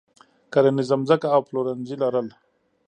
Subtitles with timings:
[0.53, 2.27] کرنیزه ځمکه او پلورنځي لرل.